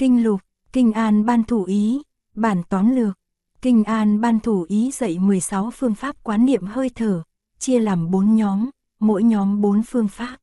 Kinh 0.00 0.22
lục, 0.22 0.40
Kinh 0.72 0.92
An 0.92 1.26
ban 1.26 1.44
thủ 1.44 1.64
ý, 1.64 2.02
bản 2.34 2.62
tóm 2.68 2.96
lược. 2.96 3.18
Kinh 3.62 3.84
An 3.84 4.20
ban 4.20 4.40
thủ 4.40 4.66
ý 4.68 4.90
dạy 4.90 5.18
16 5.18 5.70
phương 5.70 5.94
pháp 5.94 6.16
quán 6.22 6.46
niệm 6.46 6.66
hơi 6.66 6.90
thở, 6.94 7.22
chia 7.58 7.80
làm 7.80 8.10
4 8.10 8.36
nhóm, 8.36 8.70
mỗi 9.00 9.22
nhóm 9.22 9.60
4 9.60 9.82
phương 9.82 10.08
pháp. 10.08 10.36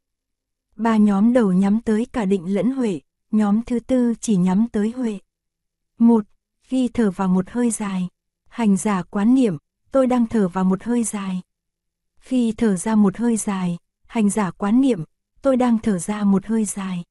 Ba 0.75 0.97
nhóm 0.97 1.33
đầu 1.33 1.51
nhắm 1.51 1.81
tới 1.81 2.05
cả 2.05 2.25
định 2.25 2.53
lẫn 2.53 2.71
huệ, 2.71 3.01
nhóm 3.31 3.61
thứ 3.61 3.79
tư 3.79 4.13
chỉ 4.21 4.35
nhắm 4.35 4.67
tới 4.71 4.91
huệ. 4.91 5.19
Một, 5.97 6.25
Ghi 6.69 6.87
thở 6.87 7.11
vào 7.11 7.27
một 7.27 7.49
hơi 7.49 7.71
dài, 7.71 8.07
hành 8.47 8.77
giả 8.77 9.03
quán 9.03 9.35
niệm, 9.35 9.57
tôi 9.91 10.07
đang 10.07 10.27
thở 10.27 10.47
vào 10.47 10.63
một 10.63 10.83
hơi 10.83 11.03
dài. 11.03 11.41
Khi 12.17 12.53
thở 12.57 12.75
ra 12.75 12.95
một 12.95 13.17
hơi 13.17 13.37
dài, 13.37 13.77
hành 14.07 14.29
giả 14.29 14.51
quán 14.51 14.81
niệm, 14.81 15.03
tôi 15.41 15.57
đang 15.57 15.77
thở 15.79 15.99
ra 15.99 16.23
một 16.23 16.45
hơi 16.45 16.65
dài. 16.65 17.03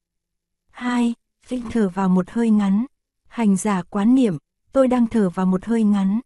2. 0.71 1.13
Vinh 1.47 1.63
thở 1.71 1.89
vào 1.89 2.09
một 2.09 2.29
hơi 2.29 2.49
ngắn, 2.49 2.85
hành 3.27 3.57
giả 3.57 3.83
quán 3.83 4.15
niệm, 4.15 4.37
tôi 4.71 4.87
đang 4.87 5.07
thở 5.07 5.29
vào 5.29 5.45
một 5.45 5.65
hơi 5.65 5.83
ngắn. 5.83 6.19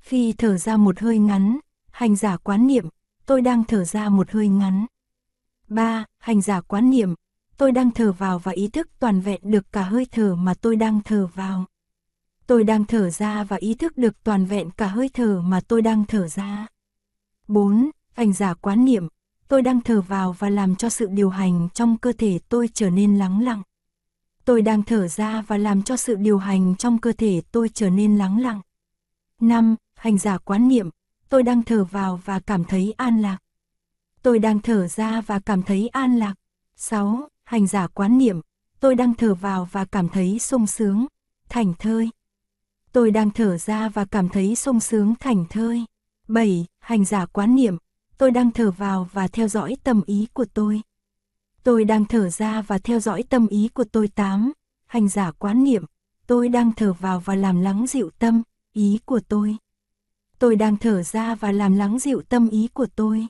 phi 0.00 0.32
thở 0.32 0.56
ra 0.58 0.76
một 0.76 1.00
hơi 1.00 1.18
ngắn, 1.18 1.58
hành 1.90 2.16
giả 2.16 2.36
quán 2.36 2.66
niệm, 2.66 2.88
tôi 3.26 3.40
đang 3.40 3.64
thở 3.64 3.84
ra 3.84 4.08
một 4.08 4.30
hơi 4.30 4.48
ngắn. 4.48 4.86
3. 5.68 6.04
Hành 6.18 6.42
giả 6.42 6.60
quán 6.60 6.90
niệm, 6.90 7.14
tôi 7.56 7.72
đang 7.72 7.90
thở 7.90 8.12
vào 8.12 8.38
và 8.38 8.52
ý 8.52 8.68
thức 8.68 8.88
toàn 8.98 9.20
vẹn 9.20 9.40
được 9.42 9.72
cả 9.72 9.82
hơi 9.82 10.06
thở 10.12 10.34
mà 10.34 10.54
tôi 10.54 10.76
đang 10.76 11.00
thở 11.04 11.26
vào. 11.26 11.64
Tôi 12.46 12.64
đang 12.64 12.84
thở 12.84 13.10
ra 13.10 13.44
và 13.44 13.56
ý 13.56 13.74
thức 13.74 13.98
được 13.98 14.24
toàn 14.24 14.46
vẹn 14.46 14.70
cả 14.70 14.86
hơi 14.86 15.10
thở 15.14 15.40
mà 15.40 15.60
tôi 15.68 15.82
đang 15.82 16.04
thở 16.04 16.28
ra. 16.28 16.66
4. 17.48 17.90
Hành 18.12 18.32
giả 18.32 18.54
quán 18.54 18.84
niệm, 18.84 19.08
tôi 19.48 19.62
đang 19.62 19.80
thở 19.80 20.00
vào 20.00 20.32
và 20.32 20.50
làm 20.50 20.76
cho 20.76 20.88
sự 20.88 21.06
điều 21.06 21.30
hành 21.30 21.68
trong 21.74 21.98
cơ 21.98 22.12
thể 22.18 22.38
tôi 22.48 22.68
trở 22.74 22.90
nên 22.90 23.18
lắng 23.18 23.42
lặng. 23.42 23.62
Tôi 24.46 24.62
đang 24.62 24.82
thở 24.82 25.08
ra 25.08 25.42
và 25.46 25.56
làm 25.56 25.82
cho 25.82 25.96
sự 25.96 26.14
điều 26.14 26.38
hành 26.38 26.74
trong 26.76 26.98
cơ 26.98 27.12
thể 27.12 27.42
tôi 27.52 27.68
trở 27.68 27.90
nên 27.90 28.18
lắng 28.18 28.40
lặng. 28.40 28.60
5. 29.40 29.76
Hành 29.94 30.18
giả 30.18 30.38
quán 30.38 30.68
niệm, 30.68 30.90
tôi 31.28 31.42
đang 31.42 31.62
thở 31.62 31.84
vào 31.84 32.20
và 32.24 32.40
cảm 32.40 32.64
thấy 32.64 32.94
an 32.96 33.22
lạc. 33.22 33.38
Tôi 34.22 34.38
đang 34.38 34.60
thở 34.60 34.88
ra 34.88 35.20
và 35.20 35.38
cảm 35.38 35.62
thấy 35.62 35.88
an 35.88 36.16
lạc. 36.16 36.34
6. 36.76 37.28
Hành 37.44 37.66
giả 37.66 37.86
quán 37.86 38.18
niệm, 38.18 38.40
tôi 38.80 38.94
đang 38.94 39.14
thở 39.14 39.34
vào 39.34 39.68
và 39.72 39.84
cảm 39.84 40.08
thấy 40.08 40.38
sung 40.38 40.66
sướng, 40.66 41.06
thảnh 41.48 41.72
thơi. 41.78 42.10
Tôi 42.92 43.10
đang 43.10 43.30
thở 43.30 43.58
ra 43.58 43.88
và 43.88 44.04
cảm 44.04 44.28
thấy 44.28 44.56
sung 44.56 44.80
sướng 44.80 45.14
thảnh 45.20 45.44
thơi. 45.50 45.84
7. 46.28 46.66
Hành 46.78 47.04
giả 47.04 47.26
quán 47.26 47.54
niệm, 47.54 47.76
tôi 48.18 48.30
đang 48.30 48.50
thở 48.50 48.70
vào 48.70 49.08
và 49.12 49.28
theo 49.28 49.48
dõi 49.48 49.76
tâm 49.84 50.02
ý 50.06 50.26
của 50.32 50.44
tôi. 50.54 50.82
Tôi 51.66 51.84
đang 51.84 52.04
thở 52.04 52.28
ra 52.28 52.62
và 52.62 52.78
theo 52.78 53.00
dõi 53.00 53.22
tâm 53.22 53.46
ý 53.46 53.68
của 53.74 53.84
tôi 53.84 54.08
tám 54.08 54.52
Hành 54.86 55.08
giả 55.08 55.30
quán 55.30 55.64
niệm, 55.64 55.84
tôi 56.26 56.48
đang 56.48 56.72
thở 56.72 56.92
vào 56.92 57.20
và 57.20 57.34
làm 57.34 57.60
lắng 57.60 57.86
dịu 57.88 58.10
tâm, 58.18 58.42
ý 58.72 58.98
của 59.04 59.20
tôi. 59.28 59.56
Tôi 60.38 60.56
đang 60.56 60.76
thở 60.76 61.02
ra 61.02 61.34
và 61.34 61.52
làm 61.52 61.76
lắng 61.76 61.98
dịu 61.98 62.22
tâm 62.28 62.48
ý 62.48 62.68
của 62.74 62.86
tôi. 62.96 63.26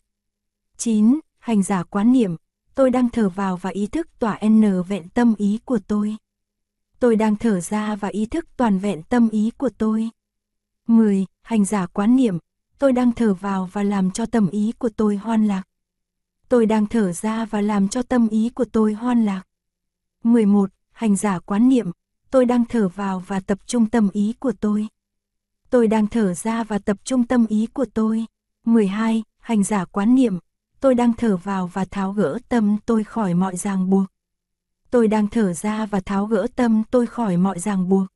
9. 0.76 1.20
Hành 1.38 1.62
giả 1.62 1.82
quán 1.82 2.12
niệm, 2.12 2.36
tôi 2.74 2.90
đang 2.90 3.08
thở 3.10 3.28
vào 3.28 3.56
và 3.56 3.70
ý 3.70 3.86
thức 3.86 4.08
tỏa 4.18 4.38
n 4.48 4.82
vẹn 4.88 5.08
tâm 5.08 5.34
ý 5.38 5.58
của 5.64 5.78
tôi. 5.86 6.16
Tôi 7.00 7.16
đang 7.16 7.36
thở 7.36 7.60
ra 7.60 7.96
và 7.96 8.08
ý 8.08 8.26
thức 8.26 8.46
toàn 8.56 8.78
vẹn 8.78 9.02
tâm 9.02 9.28
ý 9.28 9.50
của 9.56 9.70
tôi. 9.78 10.10
10. 10.86 11.26
Hành 11.42 11.64
giả 11.64 11.86
quán 11.86 12.16
niệm, 12.16 12.38
tôi 12.78 12.92
đang 12.92 13.12
thở 13.12 13.34
vào 13.34 13.68
và 13.72 13.82
làm 13.82 14.10
cho 14.10 14.26
tâm 14.26 14.48
ý 14.50 14.72
của 14.78 14.90
tôi 14.96 15.16
hoan 15.16 15.46
lạc. 15.46 15.62
Tôi 16.48 16.66
đang 16.66 16.86
thở 16.86 17.12
ra 17.12 17.44
và 17.44 17.60
làm 17.60 17.88
cho 17.88 18.02
tâm 18.02 18.28
ý 18.28 18.50
của 18.54 18.64
tôi 18.64 18.92
hoan 18.92 19.24
lạc. 19.24 19.42
11. 20.24 20.70
Hành 20.92 21.16
giả 21.16 21.38
quán 21.38 21.68
niệm, 21.68 21.90
tôi 22.30 22.44
đang 22.44 22.64
thở 22.64 22.88
vào 22.88 23.22
và 23.26 23.40
tập 23.40 23.58
trung 23.66 23.86
tâm 23.86 24.08
ý 24.12 24.34
của 24.38 24.52
tôi. 24.60 24.88
Tôi 25.70 25.88
đang 25.88 26.06
thở 26.06 26.34
ra 26.34 26.64
và 26.64 26.78
tập 26.78 26.96
trung 27.04 27.26
tâm 27.26 27.46
ý 27.46 27.66
của 27.66 27.84
tôi. 27.94 28.26
12. 28.64 29.22
Hành 29.38 29.64
giả 29.64 29.84
quán 29.84 30.14
niệm, 30.14 30.38
tôi 30.80 30.94
đang 30.94 31.12
thở 31.12 31.36
vào 31.36 31.66
và 31.66 31.84
tháo 31.84 32.12
gỡ 32.12 32.38
tâm 32.48 32.76
tôi 32.86 33.04
khỏi 33.04 33.34
mọi 33.34 33.56
ràng 33.56 33.90
buộc. 33.90 34.06
Tôi 34.90 35.08
đang 35.08 35.28
thở 35.28 35.52
ra 35.52 35.86
và 35.86 36.00
tháo 36.00 36.26
gỡ 36.26 36.46
tâm 36.56 36.82
tôi 36.90 37.06
khỏi 37.06 37.36
mọi 37.36 37.58
ràng 37.58 37.88
buộc. 37.88 38.06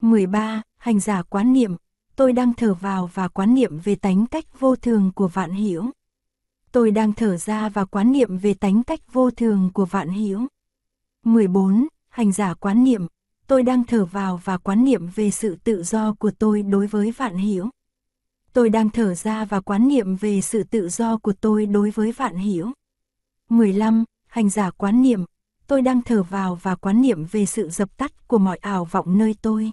13. 0.00 0.62
Hành 0.76 1.00
giả 1.00 1.22
quán 1.22 1.52
niệm, 1.52 1.76
tôi 2.16 2.32
đang 2.32 2.54
thở 2.54 2.74
vào 2.74 3.10
và 3.14 3.28
quán 3.28 3.54
niệm 3.54 3.78
về 3.78 3.94
tánh 3.94 4.26
cách 4.26 4.60
vô 4.60 4.76
thường 4.76 5.12
của 5.14 5.28
vạn 5.28 5.50
hiểu. 5.50 5.90
Tôi 6.72 6.90
đang 6.90 7.12
thở 7.12 7.36
ra 7.36 7.68
và 7.68 7.84
quán 7.84 8.12
niệm 8.12 8.38
về 8.38 8.54
tánh 8.54 8.82
cách 8.82 9.12
vô 9.12 9.30
thường 9.30 9.70
của 9.74 9.84
vạn 9.84 10.08
hữu. 10.08 10.46
14. 11.24 11.86
Hành 12.08 12.32
giả 12.32 12.54
quán 12.54 12.84
niệm, 12.84 13.06
tôi 13.46 13.62
đang 13.62 13.84
thở 13.84 14.04
vào 14.04 14.40
và 14.44 14.58
quán 14.58 14.84
niệm 14.84 15.06
về 15.06 15.30
sự 15.30 15.56
tự 15.64 15.82
do 15.82 16.12
của 16.12 16.30
tôi 16.38 16.62
đối 16.62 16.86
với 16.86 17.10
vạn 17.10 17.36
hiểu. 17.36 17.68
Tôi 18.52 18.68
đang 18.68 18.90
thở 18.90 19.14
ra 19.14 19.44
và 19.44 19.60
quán 19.60 19.88
niệm 19.88 20.16
về 20.16 20.40
sự 20.40 20.62
tự 20.62 20.88
do 20.88 21.16
của 21.16 21.32
tôi 21.40 21.66
đối 21.66 21.90
với 21.90 22.12
vạn 22.12 22.36
hiểu. 22.36 22.70
15. 23.48 24.04
Hành 24.26 24.50
giả 24.50 24.70
quán 24.70 25.02
niệm, 25.02 25.24
tôi 25.66 25.82
đang 25.82 26.02
thở 26.02 26.22
vào 26.22 26.54
và 26.54 26.74
quán 26.74 27.00
niệm 27.00 27.24
về 27.24 27.46
sự 27.46 27.68
dập 27.68 27.96
tắt 27.96 28.28
của 28.28 28.38
mọi 28.38 28.56
ảo 28.56 28.84
vọng 28.84 29.18
nơi 29.18 29.36
tôi. 29.42 29.70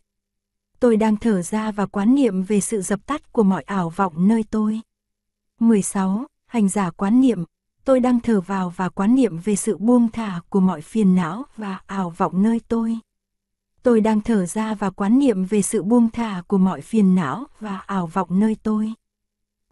Tôi 0.79 0.97
đang 0.97 1.17
thở 1.17 1.41
ra 1.41 1.71
và 1.71 1.85
quán 1.85 2.15
niệm 2.15 2.43
về 2.43 2.59
sự 2.59 2.81
dập 2.81 3.05
tắt 3.05 3.33
của 3.33 3.43
mọi 3.43 3.63
ảo 3.63 3.89
vọng 3.89 4.27
nơi 4.27 4.43
tôi. 4.51 4.81
16. 5.59 6.25
Hành 6.47 6.69
giả 6.69 6.89
quán 6.89 7.21
niệm, 7.21 7.43
tôi 7.85 7.99
đang 7.99 8.19
thở 8.19 8.41
vào 8.41 8.73
và 8.75 8.89
quán 8.89 9.15
niệm 9.15 9.37
về 9.37 9.55
sự 9.55 9.77
buông 9.77 10.11
thả 10.11 10.39
của 10.49 10.59
mọi 10.59 10.81
phiền 10.81 11.15
não 11.15 11.43
và 11.57 11.79
ảo 11.85 12.09
vọng 12.17 12.43
nơi 12.43 12.61
tôi. 12.67 12.97
Tôi 13.83 14.01
đang 14.01 14.21
thở 14.21 14.45
ra 14.45 14.73
và 14.73 14.89
quán 14.89 15.19
niệm 15.19 15.45
về 15.45 15.61
sự 15.61 15.83
buông 15.83 16.09
thả 16.09 16.41
của 16.47 16.57
mọi 16.57 16.81
phiền 16.81 17.15
não 17.15 17.45
và 17.59 17.77
ảo 17.77 18.07
vọng 18.07 18.39
nơi 18.39 18.55
tôi. 18.63 18.93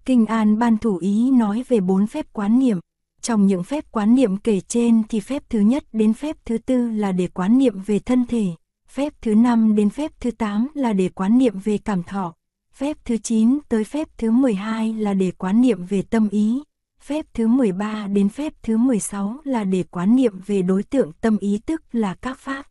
Kinh 0.06 0.26
An 0.26 0.60
Ban 0.60 0.78
Thủ 0.78 0.98
Ý 0.98 1.32
nói 1.32 1.64
về 1.68 1.80
bốn 1.80 2.08
phép 2.08 2.26
quán 2.34 2.60
niệm. 2.60 2.80
Trong 3.22 3.48
những 3.48 3.64
phép 3.64 3.92
quán 3.92 4.16
niệm 4.16 4.38
kể 4.38 4.60
trên 4.60 5.04
thì 5.10 5.20
phép 5.20 5.44
thứ 5.50 5.60
nhất 5.60 5.84
đến 5.94 6.14
phép 6.14 6.38
thứ 6.46 6.58
tư 6.58 6.90
là 6.90 7.12
để 7.12 7.28
quán 7.28 7.58
niệm 7.58 7.82
về 7.86 8.00
thân 8.00 8.26
thể, 8.26 8.46
phép 8.90 9.14
thứ 9.22 9.36
năm 9.36 9.76
đến 9.76 9.90
phép 9.90 10.12
thứ 10.20 10.32
tám 10.32 10.68
là 10.74 10.94
để 10.94 11.10
quán 11.10 11.38
niệm 11.38 11.60
về 11.64 11.78
cảm 11.78 12.04
thọ, 12.04 12.34
phép 12.76 12.98
thứ 13.06 13.18
9 13.18 13.60
tới 13.70 13.84
phép 13.84 14.08
thứ 14.18 14.32
12 14.32 14.94
là 14.94 15.14
để 15.14 15.32
quán 15.32 15.62
niệm 15.62 15.86
về 15.86 16.02
tâm 16.02 16.30
ý, 16.30 16.64
phép 17.00 17.26
thứ 17.34 17.48
13 17.48 18.08
đến 18.08 18.30
phép 18.30 18.54
thứ 18.64 18.78
16 18.78 19.38
là 19.44 19.64
để 19.64 19.84
quán 19.84 20.16
niệm 20.16 20.40
về 20.46 20.62
đối 20.62 20.84
tượng 20.84 21.12
tâm 21.22 21.38
ý 21.38 21.60
tức 21.66 21.82
là 21.92 22.16
các 22.16 22.40
pháp. 22.40 22.66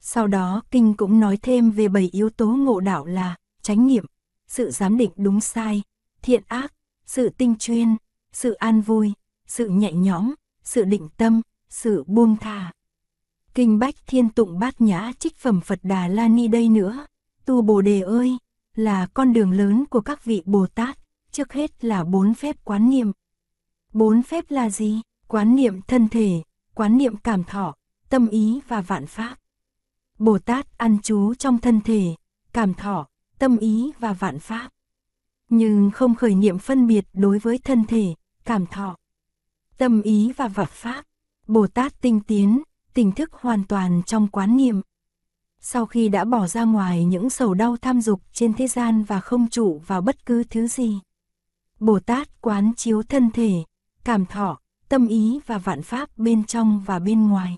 Sau 0.00 0.26
đó 0.26 0.62
kinh 0.70 0.94
cũng 0.94 1.20
nói 1.20 1.36
thêm 1.42 1.70
về 1.70 1.88
bảy 1.88 2.08
yếu 2.12 2.30
tố 2.30 2.46
ngộ 2.46 2.80
đạo 2.80 3.06
là 3.06 3.36
chánh 3.62 3.86
niệm, 3.86 4.04
sự 4.46 4.70
giám 4.70 4.98
định 4.98 5.10
đúng 5.16 5.40
sai, 5.40 5.82
thiện 6.22 6.42
ác, 6.46 6.72
sự 7.06 7.28
tinh 7.28 7.54
chuyên, 7.58 7.96
sự 8.32 8.52
an 8.52 8.80
vui, 8.80 9.12
sự 9.46 9.68
nhẹ 9.68 9.92
nhõm, 9.92 10.34
sự 10.64 10.84
định 10.84 11.08
tâm, 11.16 11.42
sự 11.68 12.04
buông 12.06 12.36
thả. 12.36 12.72
Kinh 13.54 13.78
Bách 13.78 13.94
Thiên 14.06 14.28
Tụng 14.28 14.58
Bát 14.58 14.80
Nhã 14.80 15.12
trích 15.18 15.36
phẩm 15.36 15.60
Phật 15.60 15.78
Đà 15.82 16.08
La 16.08 16.28
Ni 16.28 16.48
đây 16.48 16.68
nữa. 16.68 17.06
Tu 17.44 17.62
Bồ 17.62 17.80
Đề 17.80 18.00
ơi, 18.00 18.36
là 18.80 19.06
con 19.06 19.32
đường 19.32 19.50
lớn 19.50 19.84
của 19.90 20.00
các 20.00 20.24
vị 20.24 20.42
Bồ 20.46 20.66
Tát, 20.66 20.98
trước 21.30 21.52
hết 21.52 21.84
là 21.84 22.04
bốn 22.04 22.34
phép 22.34 22.56
quán 22.64 22.90
niệm. 22.90 23.12
Bốn 23.92 24.22
phép 24.22 24.44
là 24.48 24.70
gì? 24.70 25.00
Quán 25.28 25.56
niệm 25.56 25.80
thân 25.82 26.08
thể, 26.08 26.42
quán 26.74 26.98
niệm 26.98 27.16
cảm 27.16 27.44
thọ, 27.44 27.74
tâm 28.08 28.28
ý 28.28 28.60
và 28.68 28.80
vạn 28.80 29.06
pháp. 29.06 29.36
Bồ 30.18 30.38
Tát 30.38 30.78
ăn 30.78 30.98
trú 31.02 31.34
trong 31.34 31.58
thân 31.58 31.80
thể, 31.80 32.14
cảm 32.52 32.74
thọ, 32.74 33.06
tâm 33.38 33.56
ý 33.56 33.92
và 33.98 34.12
vạn 34.12 34.38
pháp. 34.38 34.70
Nhưng 35.48 35.90
không 35.90 36.14
khởi 36.14 36.34
niệm 36.34 36.58
phân 36.58 36.86
biệt 36.86 37.04
đối 37.12 37.38
với 37.38 37.58
thân 37.58 37.84
thể, 37.84 38.14
cảm 38.44 38.66
thọ, 38.66 38.96
tâm 39.78 40.02
ý 40.02 40.32
và 40.36 40.48
vạn 40.48 40.68
pháp. 40.70 41.04
Bồ 41.46 41.66
Tát 41.66 42.00
tinh 42.00 42.20
tiến, 42.20 42.62
tỉnh 42.94 43.12
thức 43.12 43.32
hoàn 43.32 43.64
toàn 43.64 44.02
trong 44.06 44.28
quán 44.28 44.56
niệm. 44.56 44.80
Sau 45.60 45.86
khi 45.86 46.08
đã 46.08 46.24
bỏ 46.24 46.46
ra 46.46 46.64
ngoài 46.64 47.04
những 47.04 47.30
sầu 47.30 47.54
đau 47.54 47.76
tham 47.76 48.00
dục 48.00 48.20
trên 48.32 48.54
thế 48.54 48.66
gian 48.66 49.02
và 49.04 49.20
không 49.20 49.48
trụ 49.48 49.82
vào 49.86 50.00
bất 50.00 50.26
cứ 50.26 50.44
thứ 50.44 50.66
gì. 50.66 50.98
Bồ 51.80 52.00
Tát 52.00 52.40
quán 52.40 52.72
chiếu 52.76 53.02
thân 53.02 53.30
thể, 53.30 53.52
cảm 54.04 54.26
thọ, 54.26 54.58
tâm 54.88 55.06
ý 55.06 55.40
và 55.46 55.58
vạn 55.58 55.82
pháp 55.82 56.18
bên 56.18 56.44
trong 56.44 56.80
và 56.86 56.98
bên 56.98 57.28
ngoài. 57.28 57.56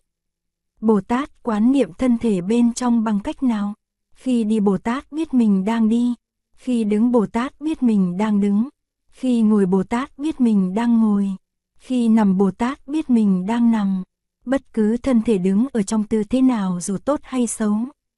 Bồ 0.81 1.01
Tát 1.01 1.43
quán 1.43 1.73
niệm 1.73 1.93
thân 1.99 2.19
thể 2.19 2.41
bên 2.41 2.75
trong 2.75 3.05
bằng 3.05 3.21
cách 3.21 3.43
nào? 3.43 3.75
Khi 4.15 4.45
đi 4.45 4.61
Bồ 4.61 4.79
Tát 4.79 5.13
biết 5.13 5.35
mình 5.35 5.65
đang 5.65 5.89
đi, 5.89 6.15
khi 6.55 6.85
đứng 6.85 7.13
Bồ 7.13 7.27
Tát 7.27 7.61
biết 7.61 7.83
mình 7.83 8.17
đang 8.17 8.41
đứng, 8.41 8.69
khi 9.09 9.43
ngồi 9.43 9.67
Bồ 9.67 9.83
Tát 9.83 10.19
biết 10.19 10.41
mình 10.41 10.75
đang 10.75 11.01
ngồi, 11.01 11.31
khi 11.79 12.09
nằm 12.09 12.39
Bồ 12.39 12.51
Tát 12.51 12.87
biết 12.87 13.11
mình 13.11 13.47
đang 13.47 13.71
nằm. 13.71 14.03
Bất 14.45 14.73
cứ 14.73 14.97
thân 14.97 15.23
thể 15.23 15.39
đứng 15.39 15.67
ở 15.73 15.83
trong 15.83 16.05
tư 16.05 16.25
thế 16.25 16.43
nào 16.43 16.81
dù 16.81 16.99
tốt 16.99 17.21
hay 17.23 17.47
xấu, 17.47 17.77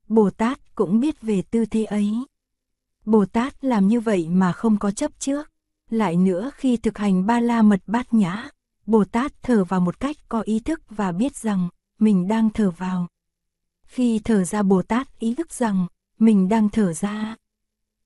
Bồ 0.08 0.30
Tát 0.30 0.74
cũng 0.74 1.00
biết 1.00 1.20
về 1.22 1.42
tư 1.42 1.66
thế 1.66 1.84
ấy. 1.84 2.14
Bồ 3.04 3.24
Tát 3.24 3.64
làm 3.64 3.88
như 3.88 4.00
vậy 4.00 4.28
mà 4.28 4.52
không 4.52 4.78
có 4.78 4.90
chấp 4.90 5.10
trước. 5.18 5.50
Lại 5.90 6.16
nữa 6.16 6.50
khi 6.54 6.76
thực 6.76 6.98
hành 6.98 7.26
ba 7.26 7.40
la 7.40 7.62
mật 7.62 7.80
bát 7.86 8.14
nhã, 8.14 8.48
Bồ 8.86 9.04
Tát 9.04 9.32
thở 9.42 9.64
vào 9.64 9.80
một 9.80 10.00
cách 10.00 10.16
có 10.28 10.40
ý 10.40 10.60
thức 10.60 10.80
và 10.90 11.12
biết 11.12 11.36
rằng 11.36 11.68
mình 11.98 12.28
đang 12.28 12.50
thở 12.50 12.70
vào. 12.70 13.06
Khi 13.86 14.18
thở 14.18 14.44
ra 14.44 14.62
Bồ 14.62 14.82
Tát 14.82 15.18
ý 15.18 15.34
thức 15.34 15.52
rằng 15.52 15.86
mình 16.18 16.48
đang 16.48 16.68
thở 16.68 16.92
ra. 16.92 17.36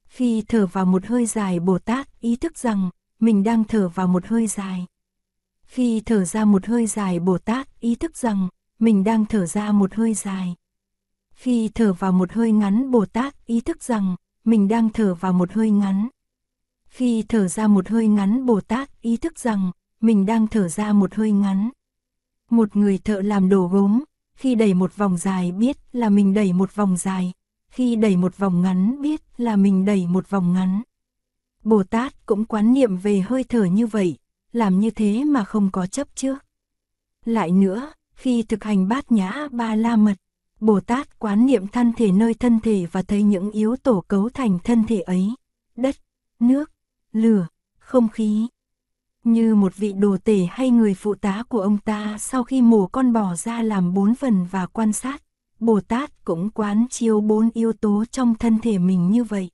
Khi 0.04 0.44
thở 0.48 0.66
vào 0.66 0.84
một 0.84 1.06
hơi 1.06 1.26
dài 1.26 1.60
Bồ 1.60 1.78
Tát 1.78 2.20
ý 2.20 2.36
thức 2.36 2.58
rằng 2.58 2.90
mình 3.20 3.44
đang 3.44 3.64
thở 3.64 3.88
vào 3.88 4.08
một 4.08 4.26
hơi 4.26 4.46
dài. 4.46 4.86
Khi 5.68 6.00
thở 6.00 6.24
ra 6.24 6.44
một 6.44 6.66
hơi 6.66 6.86
dài 6.86 7.20
Bồ 7.20 7.38
Tát 7.38 7.80
ý 7.80 7.94
thức 7.94 8.16
rằng 8.16 8.48
mình 8.78 9.04
đang 9.04 9.24
thở 9.26 9.46
ra 9.46 9.72
một 9.72 9.94
hơi 9.94 10.14
dài. 10.14 10.54
Khi 11.34 11.70
thở 11.74 11.92
vào 11.92 12.12
một 12.12 12.32
hơi 12.32 12.52
ngắn 12.52 12.90
Bồ 12.90 13.06
Tát 13.06 13.46
ý 13.46 13.60
thức 13.60 13.82
rằng 13.82 14.16
mình 14.44 14.68
đang 14.68 14.90
thở 14.90 15.14
vào 15.14 15.32
một 15.32 15.52
hơi 15.52 15.70
ngắn. 15.70 16.08
Khi 16.88 17.24
thở 17.28 17.48
ra 17.48 17.66
một 17.66 17.88
hơi 17.88 18.08
ngắn 18.08 18.46
Bồ 18.46 18.60
Tát 18.60 19.02
ý 19.02 19.16
thức 19.16 19.38
rằng 19.38 19.70
mình 20.00 20.26
đang 20.26 20.46
thở 20.46 20.68
ra 20.68 20.92
một 20.92 21.14
hơi 21.14 21.32
ngắn. 21.32 21.70
Một 22.50 22.76
người 22.76 22.98
thợ 22.98 23.20
làm 23.20 23.48
đồ 23.48 23.66
gốm, 23.66 24.04
khi 24.34 24.54
đẩy 24.54 24.74
một 24.74 24.96
vòng 24.96 25.16
dài 25.16 25.52
biết 25.52 25.76
là 25.92 26.08
mình 26.08 26.34
đẩy 26.34 26.52
một 26.52 26.74
vòng 26.74 26.96
dài, 26.96 27.32
khi 27.68 27.96
đẩy 27.96 28.16
một 28.16 28.38
vòng 28.38 28.62
ngắn 28.62 29.02
biết 29.02 29.22
là 29.36 29.56
mình 29.56 29.84
đẩy 29.84 30.06
một 30.06 30.30
vòng 30.30 30.52
ngắn. 30.52 30.82
Bồ 31.64 31.82
Tát 31.82 32.26
cũng 32.26 32.44
quán 32.44 32.74
niệm 32.74 32.96
về 32.96 33.20
hơi 33.20 33.44
thở 33.44 33.64
như 33.64 33.86
vậy, 33.86 34.16
làm 34.52 34.80
như 34.80 34.90
thế 34.90 35.24
mà 35.24 35.44
không 35.44 35.70
có 35.70 35.86
chấp 35.86 36.08
trước. 36.14 36.38
Lại 37.24 37.50
nữa, 37.50 37.92
khi 38.14 38.42
thực 38.42 38.64
hành 38.64 38.88
bát 38.88 39.12
nhã 39.12 39.48
ba 39.50 39.74
la 39.74 39.96
mật, 39.96 40.14
Bồ 40.60 40.80
Tát 40.80 41.18
quán 41.18 41.46
niệm 41.46 41.66
thân 41.66 41.92
thể 41.92 42.12
nơi 42.12 42.34
thân 42.34 42.60
thể 42.60 42.86
và 42.92 43.02
thấy 43.02 43.22
những 43.22 43.50
yếu 43.50 43.76
tố 43.76 44.04
cấu 44.08 44.28
thành 44.28 44.58
thân 44.64 44.84
thể 44.86 45.00
ấy, 45.00 45.34
đất, 45.76 45.96
nước, 46.40 46.70
lửa, 47.12 47.46
không 47.78 48.08
khí. 48.08 48.46
Như 49.24 49.54
một 49.54 49.76
vị 49.76 49.92
đồ 49.92 50.16
tể 50.24 50.46
hay 50.50 50.70
người 50.70 50.94
phụ 50.94 51.14
tá 51.14 51.42
của 51.48 51.60
ông 51.60 51.78
ta 51.78 52.16
sau 52.18 52.44
khi 52.44 52.62
mổ 52.62 52.86
con 52.86 53.12
bò 53.12 53.34
ra 53.34 53.62
làm 53.62 53.94
bốn 53.94 54.14
phần 54.14 54.46
và 54.50 54.66
quan 54.66 54.92
sát, 54.92 55.22
Bồ 55.60 55.80
Tát 55.80 56.24
cũng 56.24 56.50
quán 56.50 56.86
chiếu 56.90 57.20
bốn 57.20 57.50
yếu 57.54 57.72
tố 57.72 58.04
trong 58.10 58.34
thân 58.34 58.58
thể 58.58 58.78
mình 58.78 59.10
như 59.10 59.24
vậy. 59.24 59.50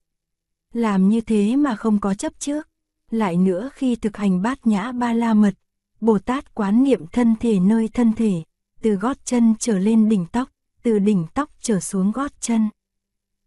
Làm 0.73 1.09
như 1.09 1.21
thế 1.21 1.57
mà 1.57 1.77
không 1.77 2.01
có 2.01 2.15
chấp 2.15 2.41
trước. 2.41 2.69
Lại 3.15 3.37
nữa 3.37 3.71
khi 3.75 3.97
thực 3.97 4.17
hành 4.17 4.43
bát 4.43 4.67
nhã 4.67 4.93
ba 4.93 5.13
la 5.13 5.35
mật, 5.35 5.55
Bồ 6.01 6.19
Tát 6.19 6.55
quán 6.55 6.85
niệm 6.85 7.07
thân 7.13 7.37
thể 7.41 7.61
nơi 7.61 7.89
thân 7.89 8.13
thể, 8.13 8.43
từ 8.83 8.95
gót 8.95 9.17
chân 9.25 9.55
trở 9.59 9.79
lên 9.79 10.09
đỉnh 10.09 10.27
tóc, 10.33 10.49
từ 10.83 10.99
đỉnh 10.99 11.27
tóc 11.35 11.51
trở 11.61 11.81
xuống 11.81 12.13
gót 12.13 12.41
chân. 12.41 12.69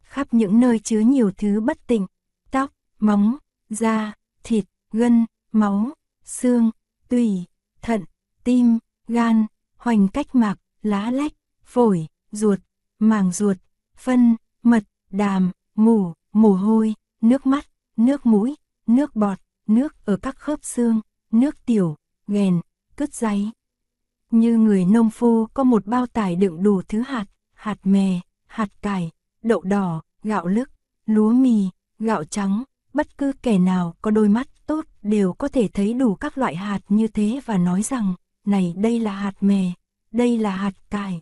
Khắp 0.01 0.33
những 0.33 0.59
nơi 0.59 0.79
chứa 0.79 0.99
nhiều 0.99 1.31
thứ 1.37 1.61
bất 1.61 1.87
tịnh, 1.87 2.07
tóc, 2.51 2.71
móng, 2.99 3.37
da, 3.69 4.13
thịt, 4.43 4.65
gân, 4.91 5.25
máu, 5.51 5.89
xương, 6.23 6.71
tùy, 7.09 7.43
thận, 7.81 8.03
tim, 8.43 8.79
gan, 9.07 9.45
hoành 9.77 10.07
cách 10.07 10.35
mạc, 10.35 10.55
lá 10.81 11.11
lách, 11.11 11.33
phổi, 11.63 12.07
ruột, 12.31 12.59
màng 12.99 13.31
ruột, 13.31 13.57
phân, 13.97 14.35
mật, 14.63 14.83
đàm, 15.11 15.51
mủ, 15.75 16.13
mồ 16.33 16.53
hôi, 16.53 16.93
nước 17.21 17.45
mắt, 17.45 17.65
nước 17.97 18.25
mũi, 18.25 18.55
nước 18.87 19.15
bọt, 19.15 19.39
nước 19.69 20.05
ở 20.05 20.17
các 20.17 20.35
khớp 20.35 20.59
xương, 20.63 21.01
nước 21.31 21.65
tiểu, 21.65 21.95
ghèn, 22.27 22.61
cứt 22.97 23.13
giấy. 23.13 23.51
Như 24.31 24.57
người 24.57 24.85
nông 24.85 25.09
phu 25.09 25.45
có 25.45 25.63
một 25.63 25.85
bao 25.85 26.05
tải 26.07 26.35
đựng 26.35 26.63
đủ 26.63 26.81
thứ 26.87 27.01
hạt, 27.01 27.25
hạt 27.53 27.77
mè, 27.83 28.19
hạt 28.47 28.69
cải, 28.81 29.11
đậu 29.43 29.61
đỏ, 29.61 30.01
gạo 30.23 30.47
lứt, 30.47 30.69
lúa 31.05 31.31
mì, 31.31 31.69
gạo 31.99 32.23
trắng, 32.23 32.63
bất 32.93 33.17
cứ 33.17 33.31
kẻ 33.41 33.57
nào 33.57 33.95
có 34.01 34.11
đôi 34.11 34.29
mắt 34.29 34.47
tốt 34.65 34.85
đều 35.01 35.33
có 35.33 35.47
thể 35.47 35.67
thấy 35.73 35.93
đủ 35.93 36.15
các 36.15 36.37
loại 36.37 36.55
hạt 36.55 36.79
như 36.89 37.07
thế 37.07 37.39
và 37.45 37.57
nói 37.57 37.83
rằng, 37.83 38.13
này 38.45 38.73
đây 38.77 38.99
là 38.99 39.11
hạt 39.11 39.43
mè, 39.43 39.71
đây 40.11 40.37
là 40.37 40.55
hạt 40.55 40.73
cải. 40.89 41.21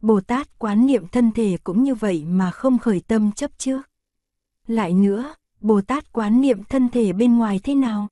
Bồ 0.00 0.20
Tát 0.20 0.58
quán 0.58 0.86
niệm 0.86 1.08
thân 1.08 1.32
thể 1.32 1.58
cũng 1.64 1.82
như 1.82 1.94
vậy 1.94 2.24
mà 2.24 2.50
không 2.50 2.78
khởi 2.78 3.00
tâm 3.00 3.32
chấp 3.32 3.50
trước. 3.58 3.82
Lại 4.66 4.92
nữa, 4.92 5.34
Bồ 5.60 5.80
Tát 5.80 6.12
quán 6.12 6.40
niệm 6.40 6.64
thân 6.64 6.88
thể 6.88 7.12
bên 7.12 7.38
ngoài 7.38 7.60
thế 7.62 7.74
nào? 7.74 8.08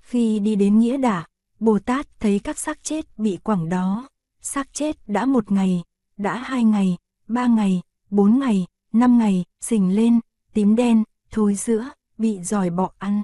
Khi 0.00 0.38
đi 0.38 0.56
đến 0.56 0.78
nghĩa 0.78 0.96
đả, 0.96 1.26
Bồ 1.60 1.78
Tát 1.78 2.20
thấy 2.20 2.38
các 2.38 2.58
xác 2.58 2.82
chết 2.82 3.18
bị 3.18 3.38
quẳng 3.42 3.68
đó. 3.68 4.08
Xác 4.40 4.72
chết 4.72 5.08
đã 5.08 5.26
một 5.26 5.52
ngày, 5.52 5.82
đã 6.16 6.36
hai 6.36 6.64
ngày, 6.64 6.96
ba 7.28 7.46
ngày, 7.46 7.82
bốn 8.10 8.38
ngày, 8.38 8.66
năm 8.92 9.18
ngày, 9.18 9.44
xình 9.60 9.94
lên, 9.94 10.20
tím 10.52 10.76
đen, 10.76 11.04
thối 11.30 11.54
giữa, 11.54 11.88
bị 12.18 12.42
giỏi 12.42 12.70
bọ 12.70 12.90
ăn. 12.98 13.22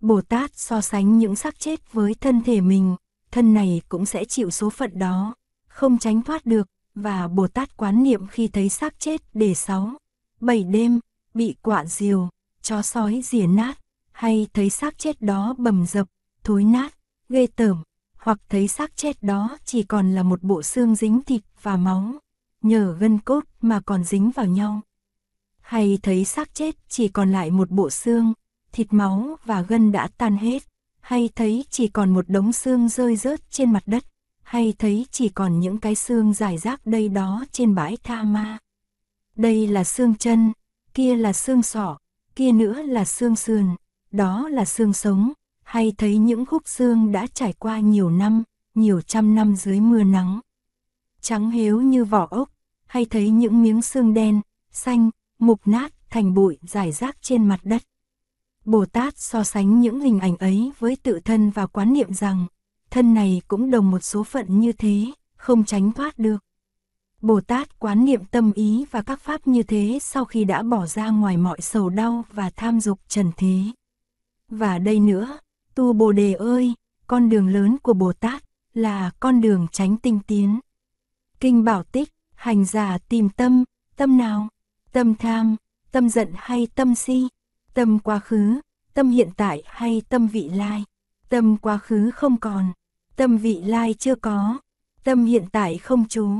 Bồ 0.00 0.20
Tát 0.20 0.50
so 0.54 0.80
sánh 0.80 1.18
những 1.18 1.36
xác 1.36 1.60
chết 1.60 1.92
với 1.92 2.14
thân 2.14 2.42
thể 2.42 2.60
mình, 2.60 2.96
thân 3.30 3.54
này 3.54 3.82
cũng 3.88 4.06
sẽ 4.06 4.24
chịu 4.24 4.50
số 4.50 4.70
phận 4.70 4.98
đó, 4.98 5.34
không 5.68 5.98
tránh 5.98 6.22
thoát 6.22 6.46
được, 6.46 6.68
và 6.94 7.28
Bồ 7.28 7.48
Tát 7.48 7.76
quán 7.76 8.02
niệm 8.02 8.26
khi 8.26 8.48
thấy 8.48 8.68
xác 8.68 8.98
chết 8.98 9.20
để 9.34 9.54
sáu, 9.54 9.92
bảy 10.40 10.64
đêm, 10.64 11.00
bị 11.34 11.54
quạ 11.62 11.84
diều, 11.84 12.28
chó 12.70 12.82
sói 12.82 13.20
rỉa 13.24 13.46
nát, 13.46 13.78
hay 14.12 14.46
thấy 14.54 14.70
xác 14.70 14.98
chết 14.98 15.22
đó 15.22 15.54
bầm 15.58 15.86
dập, 15.86 16.06
thối 16.44 16.64
nát, 16.64 16.94
ghê 17.28 17.46
tởm, 17.56 17.82
hoặc 18.16 18.38
thấy 18.48 18.68
xác 18.68 18.96
chết 18.96 19.22
đó 19.22 19.58
chỉ 19.64 19.82
còn 19.82 20.14
là 20.14 20.22
một 20.22 20.42
bộ 20.42 20.62
xương 20.62 20.94
dính 20.94 21.22
thịt 21.22 21.42
và 21.62 21.76
máu, 21.76 22.14
nhờ 22.62 22.96
gân 23.00 23.18
cốt 23.18 23.44
mà 23.60 23.80
còn 23.86 24.04
dính 24.04 24.30
vào 24.30 24.46
nhau. 24.46 24.80
Hay 25.60 25.98
thấy 26.02 26.24
xác 26.24 26.54
chết 26.54 26.76
chỉ 26.88 27.08
còn 27.08 27.32
lại 27.32 27.50
một 27.50 27.70
bộ 27.70 27.90
xương, 27.90 28.32
thịt 28.72 28.92
máu 28.92 29.36
và 29.44 29.62
gân 29.62 29.92
đã 29.92 30.08
tan 30.18 30.36
hết, 30.36 30.62
hay 31.00 31.30
thấy 31.34 31.64
chỉ 31.70 31.88
còn 31.88 32.10
một 32.10 32.28
đống 32.28 32.52
xương 32.52 32.88
rơi 32.88 33.16
rớt 33.16 33.50
trên 33.50 33.72
mặt 33.72 33.82
đất, 33.86 34.04
hay 34.42 34.74
thấy 34.78 35.06
chỉ 35.10 35.28
còn 35.28 35.60
những 35.60 35.78
cái 35.78 35.94
xương 35.94 36.34
rải 36.34 36.58
rác 36.58 36.86
đây 36.86 37.08
đó 37.08 37.44
trên 37.52 37.74
bãi 37.74 37.96
tha 38.02 38.22
ma. 38.22 38.58
Đây 39.36 39.66
là 39.66 39.84
xương 39.84 40.14
chân, 40.14 40.52
kia 40.94 41.16
là 41.16 41.32
xương 41.32 41.62
sọ, 41.62 41.98
kia 42.40 42.52
nữa 42.52 42.82
là 42.82 43.04
xương 43.04 43.36
sườn, 43.36 43.66
đó 44.10 44.48
là 44.48 44.64
xương 44.64 44.92
sống, 44.92 45.32
hay 45.62 45.92
thấy 45.98 46.18
những 46.18 46.46
khúc 46.46 46.68
xương 46.68 47.12
đã 47.12 47.26
trải 47.34 47.52
qua 47.52 47.80
nhiều 47.80 48.10
năm, 48.10 48.42
nhiều 48.74 49.00
trăm 49.00 49.34
năm 49.34 49.56
dưới 49.56 49.80
mưa 49.80 50.02
nắng. 50.02 50.40
Trắng 51.20 51.50
héo 51.50 51.80
như 51.80 52.04
vỏ 52.04 52.28
ốc, 52.30 52.50
hay 52.86 53.04
thấy 53.04 53.30
những 53.30 53.62
miếng 53.62 53.82
xương 53.82 54.14
đen, 54.14 54.40
xanh, 54.70 55.10
mục 55.38 55.60
nát 55.64 55.92
thành 56.10 56.34
bụi 56.34 56.58
rải 56.62 56.92
rác 56.92 57.22
trên 57.22 57.48
mặt 57.48 57.60
đất. 57.62 57.82
Bồ 58.64 58.86
Tát 58.86 59.18
so 59.18 59.44
sánh 59.44 59.80
những 59.80 60.00
hình 60.00 60.20
ảnh 60.20 60.36
ấy 60.36 60.72
với 60.78 60.96
tự 60.96 61.20
thân 61.24 61.50
và 61.50 61.66
quán 61.66 61.92
niệm 61.92 62.14
rằng, 62.14 62.46
thân 62.90 63.14
này 63.14 63.42
cũng 63.48 63.70
đồng 63.70 63.90
một 63.90 64.00
số 64.04 64.24
phận 64.24 64.60
như 64.60 64.72
thế, 64.72 65.06
không 65.36 65.64
tránh 65.64 65.92
thoát 65.92 66.18
được. 66.18 66.38
Bồ 67.20 67.40
Tát 67.40 67.78
quán 67.78 68.04
niệm 68.04 68.24
tâm 68.24 68.52
ý 68.52 68.84
và 68.90 69.02
các 69.02 69.20
pháp 69.20 69.46
như 69.46 69.62
thế 69.62 69.98
sau 70.02 70.24
khi 70.24 70.44
đã 70.44 70.62
bỏ 70.62 70.86
ra 70.86 71.10
ngoài 71.10 71.36
mọi 71.36 71.60
sầu 71.60 71.88
đau 71.88 72.24
và 72.32 72.50
tham 72.56 72.80
dục 72.80 73.00
trần 73.08 73.30
thế. 73.36 73.62
Và 74.48 74.78
đây 74.78 75.00
nữa, 75.00 75.38
tu 75.74 75.92
Bồ 75.92 76.12
Đề 76.12 76.32
ơi, 76.32 76.74
con 77.06 77.28
đường 77.28 77.48
lớn 77.48 77.76
của 77.82 77.92
Bồ 77.92 78.12
Tát 78.12 78.44
là 78.74 79.10
con 79.20 79.40
đường 79.40 79.66
tránh 79.72 79.96
tinh 79.96 80.20
tiến. 80.26 80.60
Kinh 81.40 81.64
Bảo 81.64 81.82
Tích, 81.82 82.08
hành 82.34 82.64
giả 82.64 82.98
tìm 83.08 83.28
tâm, 83.28 83.64
tâm 83.96 84.18
nào? 84.18 84.48
Tâm 84.92 85.14
tham, 85.14 85.56
tâm 85.92 86.08
giận 86.08 86.28
hay 86.36 86.66
tâm 86.74 86.94
si? 86.94 87.28
Tâm 87.74 87.98
quá 87.98 88.18
khứ, 88.18 88.60
tâm 88.94 89.10
hiện 89.10 89.28
tại 89.36 89.62
hay 89.66 90.02
tâm 90.08 90.26
vị 90.26 90.48
lai? 90.48 90.84
Tâm 91.28 91.56
quá 91.56 91.78
khứ 91.78 92.10
không 92.10 92.40
còn, 92.40 92.72
tâm 93.16 93.38
vị 93.38 93.62
lai 93.64 93.94
chưa 93.94 94.14
có, 94.14 94.58
tâm 95.04 95.24
hiện 95.24 95.44
tại 95.52 95.78
không 95.78 96.08
trú. 96.08 96.30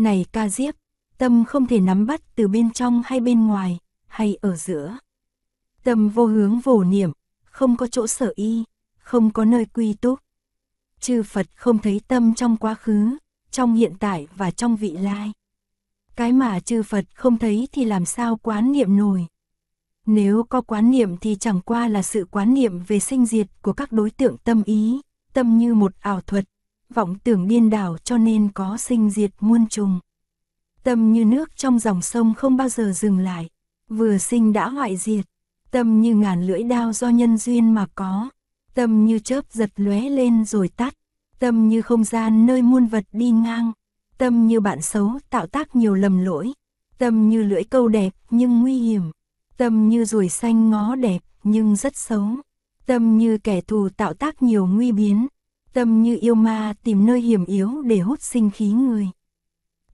Này 0.00 0.26
ca 0.32 0.48
diếp, 0.48 0.74
tâm 1.18 1.44
không 1.44 1.66
thể 1.66 1.80
nắm 1.80 2.06
bắt 2.06 2.20
từ 2.34 2.48
bên 2.48 2.70
trong 2.70 3.02
hay 3.04 3.20
bên 3.20 3.46
ngoài, 3.46 3.78
hay 4.06 4.36
ở 4.40 4.56
giữa. 4.56 4.98
Tâm 5.84 6.08
vô 6.08 6.26
hướng 6.26 6.60
vô 6.60 6.84
niệm, 6.84 7.12
không 7.44 7.76
có 7.76 7.86
chỗ 7.86 8.06
sở 8.06 8.32
y, 8.34 8.64
không 8.98 9.30
có 9.30 9.44
nơi 9.44 9.64
quy 9.64 9.94
túc. 9.94 10.18
Chư 11.00 11.22
Phật 11.22 11.46
không 11.54 11.78
thấy 11.78 12.00
tâm 12.08 12.34
trong 12.34 12.56
quá 12.56 12.74
khứ, 12.74 13.18
trong 13.50 13.74
hiện 13.74 13.92
tại 14.00 14.26
và 14.36 14.50
trong 14.50 14.76
vị 14.76 14.96
lai. 14.96 15.32
Cái 16.16 16.32
mà 16.32 16.60
chư 16.60 16.82
Phật 16.82 17.04
không 17.14 17.38
thấy 17.38 17.68
thì 17.72 17.84
làm 17.84 18.04
sao 18.04 18.36
quán 18.36 18.72
niệm 18.72 18.96
nổi. 18.96 19.26
Nếu 20.06 20.42
có 20.42 20.60
quán 20.60 20.90
niệm 20.90 21.16
thì 21.16 21.36
chẳng 21.40 21.60
qua 21.60 21.88
là 21.88 22.02
sự 22.02 22.26
quán 22.30 22.54
niệm 22.54 22.82
về 22.86 23.00
sinh 23.00 23.26
diệt 23.26 23.46
của 23.62 23.72
các 23.72 23.92
đối 23.92 24.10
tượng 24.10 24.36
tâm 24.38 24.62
ý, 24.62 25.00
tâm 25.32 25.58
như 25.58 25.74
một 25.74 25.92
ảo 26.00 26.20
thuật, 26.20 26.44
vọng 26.94 27.14
tưởng 27.24 27.48
điên 27.48 27.70
đảo 27.70 27.96
cho 28.04 28.18
nên 28.18 28.48
có 28.54 28.76
sinh 28.76 29.10
diệt 29.10 29.30
muôn 29.40 29.66
trùng. 29.68 30.00
Tâm 30.82 31.12
như 31.12 31.24
nước 31.24 31.56
trong 31.56 31.78
dòng 31.78 32.02
sông 32.02 32.34
không 32.34 32.56
bao 32.56 32.68
giờ 32.68 32.92
dừng 32.92 33.18
lại, 33.18 33.48
vừa 33.88 34.18
sinh 34.18 34.52
đã 34.52 34.68
hoại 34.68 34.96
diệt, 34.96 35.24
tâm 35.70 36.00
như 36.00 36.14
ngàn 36.14 36.46
lưỡi 36.46 36.62
đao 36.62 36.92
do 36.92 37.08
nhân 37.08 37.38
duyên 37.38 37.74
mà 37.74 37.86
có, 37.94 38.28
tâm 38.74 39.04
như 39.04 39.18
chớp 39.18 39.44
giật 39.52 39.70
lóe 39.76 40.00
lên 40.00 40.44
rồi 40.44 40.68
tắt, 40.68 40.94
tâm 41.38 41.68
như 41.68 41.82
không 41.82 42.04
gian 42.04 42.46
nơi 42.46 42.62
muôn 42.62 42.86
vật 42.86 43.04
đi 43.12 43.30
ngang, 43.30 43.72
tâm 44.18 44.46
như 44.46 44.60
bạn 44.60 44.82
xấu 44.82 45.18
tạo 45.30 45.46
tác 45.46 45.76
nhiều 45.76 45.94
lầm 45.94 46.24
lỗi, 46.24 46.52
tâm 46.98 47.28
như 47.28 47.42
lưỡi 47.42 47.64
câu 47.64 47.88
đẹp 47.88 48.14
nhưng 48.30 48.60
nguy 48.60 48.78
hiểm, 48.78 49.02
tâm 49.56 49.88
như 49.88 50.04
ruồi 50.04 50.28
xanh 50.28 50.70
ngó 50.70 50.94
đẹp 50.94 51.22
nhưng 51.42 51.76
rất 51.76 51.96
xấu, 51.96 52.28
tâm 52.86 53.18
như 53.18 53.38
kẻ 53.38 53.60
thù 53.60 53.88
tạo 53.88 54.14
tác 54.14 54.42
nhiều 54.42 54.66
nguy 54.66 54.92
biến, 54.92 55.26
tâm 55.72 56.02
như 56.02 56.18
yêu 56.20 56.34
ma 56.34 56.74
tìm 56.84 57.06
nơi 57.06 57.20
hiểm 57.20 57.44
yếu 57.44 57.82
để 57.82 57.98
hút 57.98 58.22
sinh 58.22 58.50
khí 58.50 58.70
người. 58.70 59.08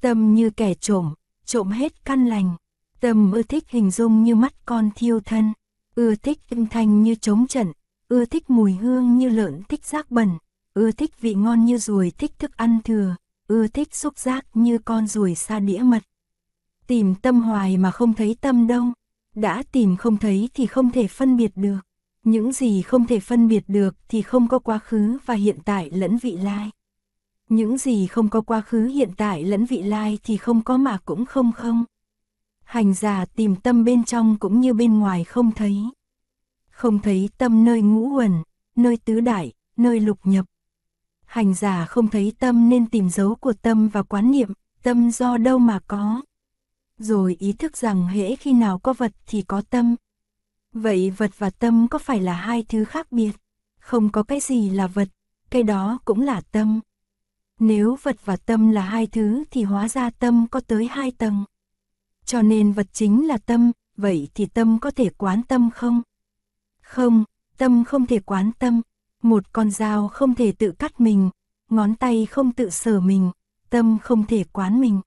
Tâm 0.00 0.34
như 0.34 0.50
kẻ 0.50 0.74
trộm, 0.74 1.14
trộm 1.44 1.68
hết 1.68 2.04
căn 2.04 2.26
lành. 2.26 2.56
Tâm 3.00 3.32
ưa 3.32 3.42
thích 3.42 3.64
hình 3.68 3.90
dung 3.90 4.24
như 4.24 4.34
mắt 4.34 4.66
con 4.66 4.90
thiêu 4.96 5.20
thân, 5.20 5.52
ưa 5.94 6.14
thích 6.14 6.38
âm 6.50 6.66
thanh 6.66 7.02
như 7.02 7.14
trống 7.14 7.46
trận, 7.46 7.72
ưa 8.08 8.24
thích 8.24 8.50
mùi 8.50 8.72
hương 8.72 9.18
như 9.18 9.28
lợn 9.28 9.62
thích 9.68 9.84
rác 9.84 10.10
bẩn, 10.10 10.30
ưa 10.74 10.90
thích 10.90 11.20
vị 11.20 11.34
ngon 11.34 11.64
như 11.64 11.78
ruồi 11.78 12.12
thích 12.18 12.38
thức 12.38 12.56
ăn 12.56 12.78
thừa, 12.84 13.16
ưa 13.48 13.66
thích 13.66 13.94
xúc 13.94 14.18
giác 14.18 14.46
như 14.54 14.78
con 14.78 15.06
ruồi 15.06 15.34
xa 15.34 15.60
đĩa 15.60 15.78
mật. 15.78 16.02
Tìm 16.86 17.14
tâm 17.14 17.40
hoài 17.40 17.76
mà 17.76 17.90
không 17.90 18.14
thấy 18.14 18.36
tâm 18.40 18.66
đâu, 18.66 18.84
đã 19.34 19.62
tìm 19.72 19.96
không 19.96 20.16
thấy 20.16 20.48
thì 20.54 20.66
không 20.66 20.90
thể 20.90 21.06
phân 21.06 21.36
biệt 21.36 21.52
được. 21.54 21.78
Những 22.26 22.52
gì 22.52 22.82
không 22.82 23.06
thể 23.06 23.20
phân 23.20 23.48
biệt 23.48 23.64
được 23.68 23.96
thì 24.08 24.22
không 24.22 24.48
có 24.48 24.58
quá 24.58 24.78
khứ 24.78 25.18
và 25.26 25.34
hiện 25.34 25.58
tại 25.64 25.90
lẫn 25.90 26.16
vị 26.16 26.36
lai. 26.36 26.70
Những 27.48 27.78
gì 27.78 28.06
không 28.06 28.28
có 28.28 28.40
quá 28.40 28.60
khứ 28.60 28.86
hiện 28.86 29.10
tại 29.16 29.44
lẫn 29.44 29.64
vị 29.64 29.82
lai 29.82 30.18
thì 30.22 30.36
không 30.36 30.62
có 30.62 30.76
mà 30.76 30.98
cũng 31.04 31.24
không 31.24 31.52
không. 31.52 31.84
Hành 32.64 32.94
giả 32.94 33.24
tìm 33.36 33.56
tâm 33.56 33.84
bên 33.84 34.04
trong 34.04 34.36
cũng 34.38 34.60
như 34.60 34.74
bên 34.74 34.98
ngoài 34.98 35.24
không 35.24 35.52
thấy. 35.52 35.76
Không 36.70 36.98
thấy 36.98 37.30
tâm 37.38 37.64
nơi 37.64 37.82
ngũ 37.82 38.16
uẩn, 38.16 38.42
nơi 38.76 38.96
tứ 38.96 39.20
đại, 39.20 39.52
nơi 39.76 40.00
lục 40.00 40.18
nhập. 40.24 40.46
Hành 41.24 41.54
giả 41.54 41.86
không 41.86 42.08
thấy 42.08 42.32
tâm 42.38 42.68
nên 42.68 42.86
tìm 42.86 43.10
dấu 43.10 43.34
của 43.34 43.52
tâm 43.52 43.88
và 43.88 44.02
quán 44.02 44.30
niệm, 44.30 44.52
tâm 44.82 45.10
do 45.10 45.36
đâu 45.36 45.58
mà 45.58 45.80
có. 45.86 46.22
Rồi 46.98 47.36
ý 47.38 47.52
thức 47.52 47.76
rằng 47.76 48.06
hễ 48.06 48.36
khi 48.36 48.52
nào 48.52 48.78
có 48.78 48.92
vật 48.92 49.12
thì 49.26 49.42
có 49.42 49.62
tâm. 49.70 49.96
Vậy 50.78 51.10
vật 51.10 51.30
và 51.38 51.50
tâm 51.50 51.88
có 51.88 51.98
phải 51.98 52.20
là 52.20 52.34
hai 52.34 52.64
thứ 52.68 52.84
khác 52.84 53.12
biệt? 53.12 53.32
Không 53.80 54.08
có 54.12 54.22
cái 54.22 54.40
gì 54.40 54.70
là 54.70 54.86
vật, 54.86 55.08
cái 55.50 55.62
đó 55.62 55.98
cũng 56.04 56.20
là 56.20 56.40
tâm. 56.40 56.80
Nếu 57.60 57.96
vật 58.02 58.16
và 58.24 58.36
tâm 58.36 58.70
là 58.70 58.80
hai 58.80 59.06
thứ 59.06 59.44
thì 59.50 59.62
hóa 59.62 59.88
ra 59.88 60.10
tâm 60.10 60.46
có 60.50 60.60
tới 60.60 60.86
hai 60.86 61.10
tầng. 61.10 61.44
Cho 62.24 62.42
nên 62.42 62.72
vật 62.72 62.86
chính 62.92 63.26
là 63.26 63.38
tâm, 63.38 63.72
vậy 63.96 64.28
thì 64.34 64.46
tâm 64.46 64.78
có 64.78 64.90
thể 64.90 65.08
quán 65.08 65.42
tâm 65.42 65.70
không? 65.74 66.02
Không, 66.82 67.24
tâm 67.56 67.84
không 67.84 68.06
thể 68.06 68.18
quán 68.18 68.50
tâm. 68.58 68.82
Một 69.22 69.52
con 69.52 69.70
dao 69.70 70.08
không 70.08 70.34
thể 70.34 70.52
tự 70.52 70.72
cắt 70.72 71.00
mình, 71.00 71.30
ngón 71.70 71.94
tay 71.94 72.26
không 72.26 72.52
tự 72.52 72.70
sờ 72.70 73.00
mình, 73.00 73.30
tâm 73.70 73.98
không 74.02 74.26
thể 74.26 74.44
quán 74.52 74.80
mình. 74.80 75.00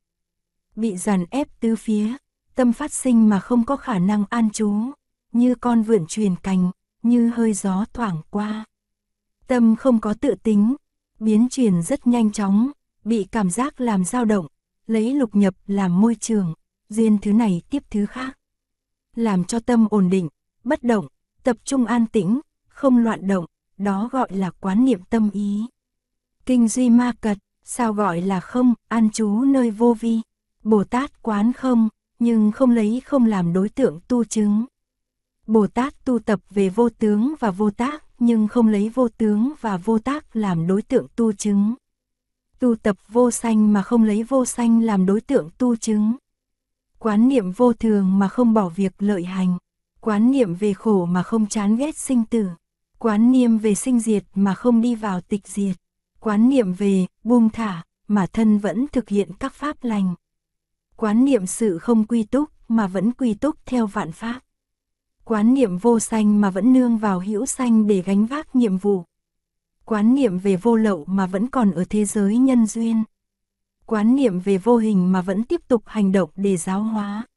Bị 0.75 0.97
dàn 0.97 1.25
ép 1.29 1.59
tứ 1.59 1.75
phía, 1.75 2.15
tâm 2.55 2.73
phát 2.73 2.93
sinh 2.93 3.29
mà 3.29 3.39
không 3.39 3.65
có 3.65 3.75
khả 3.75 3.99
năng 3.99 4.23
an 4.29 4.49
trú, 4.49 4.91
như 5.31 5.55
con 5.55 5.81
vượn 5.81 6.05
truyền 6.07 6.36
cành, 6.36 6.71
như 7.03 7.29
hơi 7.29 7.53
gió 7.53 7.86
thoảng 7.93 8.21
qua. 8.29 8.65
Tâm 9.48 9.75
không 9.75 10.00
có 10.00 10.13
tự 10.13 10.36
tính, 10.43 10.75
biến 11.19 11.48
chuyển 11.51 11.81
rất 11.81 12.07
nhanh 12.07 12.31
chóng, 12.31 12.71
bị 13.03 13.27
cảm 13.31 13.50
giác 13.50 13.81
làm 13.81 14.05
dao 14.05 14.25
động, 14.25 14.48
lấy 14.88 15.13
lục 15.13 15.36
nhập 15.36 15.53
làm 15.67 16.01
môi 16.01 16.15
trường, 16.15 16.53
duyên 16.89 17.17
thứ 17.21 17.33
này 17.33 17.62
tiếp 17.69 17.83
thứ 17.89 18.05
khác. 18.05 18.38
Làm 19.15 19.43
cho 19.43 19.59
tâm 19.59 19.88
ổn 19.89 20.09
định, 20.09 20.29
bất 20.63 20.83
động, 20.83 21.07
tập 21.43 21.57
trung 21.63 21.86
an 21.86 22.05
tĩnh, 22.07 22.39
không 22.67 22.98
loạn 22.98 23.27
động, 23.27 23.45
đó 23.77 24.09
gọi 24.12 24.27
là 24.31 24.51
quán 24.51 24.86
niệm 24.86 25.00
tâm 25.09 25.29
ý. 25.33 25.65
Kinh 26.45 26.67
Duy 26.67 26.89
Ma 26.89 27.13
Cật, 27.21 27.38
sao 27.63 27.93
gọi 27.93 28.21
là 28.21 28.39
không, 28.39 28.74
an 28.88 29.09
trú 29.12 29.41
nơi 29.41 29.71
vô 29.71 29.93
vi. 30.00 30.21
Bồ 30.63 30.83
Tát 30.83 31.21
quán 31.21 31.53
không, 31.53 31.89
nhưng 32.19 32.51
không 32.51 32.71
lấy 32.71 33.01
không 33.05 33.25
làm 33.25 33.53
đối 33.53 33.69
tượng 33.69 34.00
tu 34.07 34.24
chứng. 34.24 34.65
Bồ 35.49 35.67
Tát 35.67 36.05
tu 36.05 36.19
tập 36.19 36.39
về 36.49 36.69
vô 36.69 36.89
tướng 36.89 37.33
và 37.39 37.51
vô 37.51 37.69
tác, 37.69 38.03
nhưng 38.19 38.47
không 38.47 38.67
lấy 38.67 38.89
vô 38.89 39.07
tướng 39.07 39.53
và 39.61 39.77
vô 39.77 39.99
tác 39.99 40.35
làm 40.35 40.67
đối 40.67 40.81
tượng 40.81 41.07
tu 41.15 41.33
chứng. 41.33 41.73
Tu 42.59 42.75
tập 42.75 42.95
vô 43.07 43.31
sanh 43.31 43.73
mà 43.73 43.81
không 43.81 44.03
lấy 44.03 44.23
vô 44.23 44.45
sanh 44.45 44.81
làm 44.81 45.05
đối 45.05 45.21
tượng 45.21 45.49
tu 45.57 45.75
chứng. 45.75 46.13
Quán 46.99 47.27
niệm 47.29 47.51
vô 47.51 47.73
thường 47.73 48.19
mà 48.19 48.27
không 48.27 48.53
bỏ 48.53 48.69
việc 48.69 48.93
lợi 48.99 49.23
hành. 49.23 49.57
Quán 50.01 50.31
niệm 50.31 50.55
về 50.55 50.73
khổ 50.73 51.05
mà 51.05 51.23
không 51.23 51.47
chán 51.47 51.75
ghét 51.75 51.97
sinh 51.97 52.23
tử. 52.25 52.49
Quán 52.99 53.31
niệm 53.31 53.57
về 53.57 53.75
sinh 53.75 53.99
diệt 53.99 54.23
mà 54.35 54.53
không 54.53 54.81
đi 54.81 54.95
vào 54.95 55.21
tịch 55.21 55.47
diệt. 55.47 55.75
Quán 56.19 56.49
niệm 56.49 56.73
về 56.73 57.05
buông 57.23 57.49
thả 57.49 57.83
mà 58.07 58.25
thân 58.25 58.57
vẫn 58.57 58.87
thực 58.91 59.09
hiện 59.09 59.31
các 59.39 59.53
pháp 59.53 59.83
lành. 59.83 60.15
Quán 60.95 61.25
niệm 61.25 61.45
sự 61.45 61.77
không 61.77 62.05
quy 62.05 62.23
túc 62.23 62.49
mà 62.67 62.87
vẫn 62.87 63.11
quy 63.11 63.33
túc 63.33 63.65
theo 63.65 63.87
vạn 63.87 64.11
pháp. 64.11 64.39
Quán 65.29 65.53
niệm 65.53 65.77
vô 65.77 66.00
sanh 66.00 66.41
mà 66.41 66.50
vẫn 66.50 66.74
nương 66.74 66.98
vào 66.98 67.19
hữu 67.19 67.45
sanh 67.45 67.88
để 67.88 68.01
gánh 68.01 68.25
vác 68.25 68.55
nhiệm 68.55 68.77
vụ. 68.77 69.03
Quán 69.86 70.15
niệm 70.15 70.38
về 70.38 70.55
vô 70.55 70.75
lậu 70.75 71.05
mà 71.07 71.25
vẫn 71.25 71.48
còn 71.48 71.71
ở 71.71 71.83
thế 71.89 72.05
giới 72.05 72.38
nhân 72.38 72.65
duyên. 72.65 73.03
Quán 73.86 74.15
niệm 74.15 74.39
về 74.39 74.57
vô 74.57 74.77
hình 74.77 75.12
mà 75.12 75.21
vẫn 75.21 75.43
tiếp 75.43 75.62
tục 75.67 75.83
hành 75.86 76.12
động 76.12 76.29
để 76.36 76.57
giáo 76.57 76.83
hóa. 76.83 77.27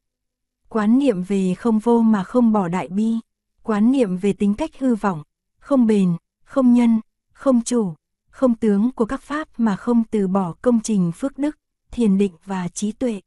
Quán 0.69 0.99
niệm 0.99 1.23
về 1.23 1.53
không 1.53 1.79
vô 1.79 2.01
mà 2.01 2.23
không 2.23 2.51
bỏ 2.51 2.67
đại 2.67 2.87
bi. 2.87 3.15
Quán 3.63 3.91
niệm 3.91 4.17
về 4.17 4.33
tính 4.33 4.53
cách 4.53 4.71
hư 4.79 4.95
vọng, 4.95 5.23
không 5.59 5.87
bền, 5.87 6.17
không 6.43 6.73
nhân, 6.73 6.99
không 7.33 7.61
chủ, 7.61 7.93
không 8.29 8.55
tướng 8.55 8.91
của 8.91 9.05
các 9.05 9.21
pháp 9.21 9.47
mà 9.57 9.75
không 9.75 10.03
từ 10.11 10.27
bỏ 10.27 10.53
công 10.61 10.79
trình 10.79 11.11
phước 11.11 11.37
đức, 11.37 11.57
thiền 11.91 12.17
định 12.17 12.33
và 12.45 12.67
trí 12.67 12.91
tuệ. 12.91 13.21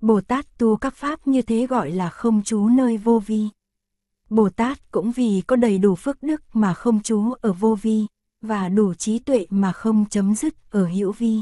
Bồ 0.00 0.20
Tát 0.20 0.58
tu 0.58 0.76
các 0.76 0.94
pháp 0.94 1.26
như 1.26 1.42
thế 1.42 1.66
gọi 1.66 1.90
là 1.90 2.10
không 2.10 2.42
trú 2.42 2.68
nơi 2.68 2.96
vô 2.96 3.18
vi. 3.18 3.48
Bồ 4.32 4.48
Tát 4.48 4.90
cũng 4.90 5.12
vì 5.12 5.42
có 5.46 5.56
đầy 5.56 5.78
đủ 5.78 5.94
phước 5.94 6.22
đức 6.22 6.42
mà 6.52 6.74
không 6.74 7.02
trú 7.02 7.32
ở 7.32 7.52
vô 7.52 7.74
vi, 7.82 8.06
và 8.40 8.68
đủ 8.68 8.94
trí 8.94 9.18
tuệ 9.18 9.46
mà 9.50 9.72
không 9.72 10.04
chấm 10.10 10.34
dứt 10.34 10.54
ở 10.70 10.86
hữu 10.86 11.12
vi. 11.12 11.40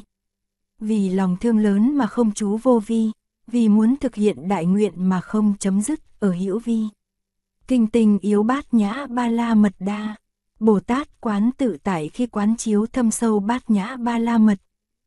Vì 0.78 1.10
lòng 1.10 1.36
thương 1.40 1.58
lớn 1.58 1.96
mà 1.96 2.06
không 2.06 2.32
trú 2.32 2.56
vô 2.56 2.78
vi, 2.86 3.10
vì 3.46 3.68
muốn 3.68 3.96
thực 3.96 4.14
hiện 4.14 4.48
đại 4.48 4.66
nguyện 4.66 4.92
mà 5.08 5.20
không 5.20 5.54
chấm 5.58 5.80
dứt 5.80 6.00
ở 6.20 6.32
hữu 6.32 6.58
vi. 6.58 6.84
Kinh 7.66 7.86
tình 7.86 8.18
yếu 8.18 8.42
bát 8.42 8.74
nhã 8.74 9.06
ba 9.10 9.28
la 9.28 9.54
mật 9.54 9.72
đa, 9.78 10.16
Bồ 10.60 10.80
Tát 10.80 11.20
quán 11.20 11.50
tự 11.58 11.76
tại 11.82 12.08
khi 12.08 12.26
quán 12.26 12.56
chiếu 12.56 12.86
thâm 12.86 13.10
sâu 13.10 13.40
bát 13.40 13.70
nhã 13.70 13.96
ba 13.96 14.18
la 14.18 14.38
mật, 14.38 14.58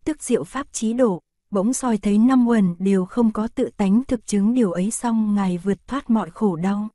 tức 0.06 0.24
diệu 0.24 0.44
pháp 0.44 0.68
trí 0.72 0.94
độ, 0.94 1.22
bỗng 1.52 1.74
soi 1.74 1.98
thấy 1.98 2.18
năm 2.18 2.48
uẩn 2.48 2.76
đều 2.80 3.06
không 3.06 3.32
có 3.32 3.48
tự 3.48 3.70
tánh 3.78 4.04
thực 4.08 4.28
chứng 4.28 4.54
điều 4.54 4.72
ấy 4.72 4.92
xong 4.92 5.36
Ngài 5.36 5.58
vượt 5.58 5.88
thoát 5.88 6.10
mọi 6.10 6.30
khổ 6.30 6.56
đau. 6.56 6.90